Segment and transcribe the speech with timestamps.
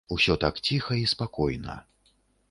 [0.13, 1.75] Усё так ціха і спакойна.